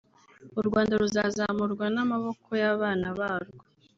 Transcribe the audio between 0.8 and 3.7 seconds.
ruzazamurwa n’amaboko y’abana barwo”